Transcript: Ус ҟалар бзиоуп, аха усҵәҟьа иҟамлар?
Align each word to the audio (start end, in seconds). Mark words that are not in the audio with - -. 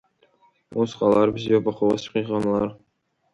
Ус 0.79 0.91
ҟалар 0.97 1.29
бзиоуп, 1.35 1.65
аха 1.71 1.83
усҵәҟьа 1.93 2.21
иҟамлар? 2.21 2.69